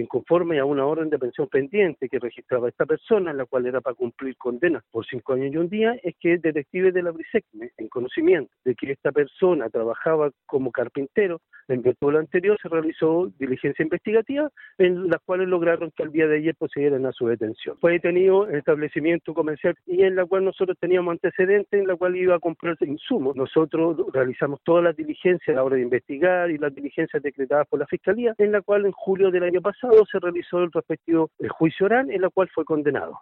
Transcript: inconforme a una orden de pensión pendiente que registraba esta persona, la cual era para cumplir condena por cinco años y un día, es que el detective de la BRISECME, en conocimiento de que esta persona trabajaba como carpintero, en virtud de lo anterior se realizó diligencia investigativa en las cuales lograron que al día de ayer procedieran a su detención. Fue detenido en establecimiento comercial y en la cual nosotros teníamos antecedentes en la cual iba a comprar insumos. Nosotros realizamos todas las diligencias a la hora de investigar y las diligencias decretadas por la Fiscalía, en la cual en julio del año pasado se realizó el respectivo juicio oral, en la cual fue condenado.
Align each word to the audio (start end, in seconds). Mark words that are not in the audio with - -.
inconforme 0.00 0.58
a 0.58 0.64
una 0.64 0.86
orden 0.86 1.10
de 1.10 1.18
pensión 1.18 1.48
pendiente 1.48 2.08
que 2.08 2.18
registraba 2.18 2.68
esta 2.68 2.86
persona, 2.86 3.32
la 3.32 3.46
cual 3.46 3.66
era 3.66 3.80
para 3.80 3.94
cumplir 3.94 4.36
condena 4.36 4.82
por 4.90 5.06
cinco 5.06 5.34
años 5.34 5.52
y 5.52 5.56
un 5.56 5.68
día, 5.68 5.96
es 6.02 6.14
que 6.20 6.34
el 6.34 6.40
detective 6.40 6.92
de 6.92 7.02
la 7.02 7.10
BRISECME, 7.10 7.72
en 7.76 7.88
conocimiento 7.88 8.52
de 8.64 8.74
que 8.74 8.92
esta 8.92 9.12
persona 9.12 9.68
trabajaba 9.70 10.30
como 10.46 10.70
carpintero, 10.70 11.40
en 11.68 11.82
virtud 11.82 12.08
de 12.08 12.12
lo 12.12 12.18
anterior 12.20 12.56
se 12.60 12.68
realizó 12.68 13.30
diligencia 13.38 13.82
investigativa 13.82 14.48
en 14.78 15.08
las 15.08 15.20
cuales 15.24 15.48
lograron 15.48 15.90
que 15.90 16.04
al 16.04 16.12
día 16.12 16.26
de 16.26 16.36
ayer 16.36 16.54
procedieran 16.56 17.06
a 17.06 17.12
su 17.12 17.26
detención. 17.26 17.76
Fue 17.80 17.92
detenido 17.92 18.48
en 18.48 18.56
establecimiento 18.56 19.34
comercial 19.34 19.74
y 19.86 20.02
en 20.02 20.14
la 20.14 20.24
cual 20.26 20.44
nosotros 20.44 20.76
teníamos 20.80 21.12
antecedentes 21.12 21.80
en 21.80 21.86
la 21.88 21.96
cual 21.96 22.16
iba 22.16 22.36
a 22.36 22.38
comprar 22.38 22.76
insumos. 22.80 23.36
Nosotros 23.36 23.96
realizamos 24.12 24.60
todas 24.62 24.84
las 24.84 24.96
diligencias 24.96 25.54
a 25.54 25.56
la 25.56 25.64
hora 25.64 25.76
de 25.76 25.82
investigar 25.82 26.50
y 26.50 26.58
las 26.58 26.74
diligencias 26.74 27.22
decretadas 27.22 27.66
por 27.68 27.80
la 27.80 27.86
Fiscalía, 27.86 28.34
en 28.38 28.52
la 28.52 28.62
cual 28.62 28.86
en 28.86 28.92
julio 28.92 29.30
del 29.30 29.44
año 29.44 29.60
pasado 29.86 30.06
se 30.10 30.18
realizó 30.18 30.58
el 30.58 30.72
respectivo 30.72 31.30
juicio 31.48 31.86
oral, 31.86 32.10
en 32.10 32.20
la 32.20 32.30
cual 32.30 32.48
fue 32.54 32.64
condenado. 32.64 33.20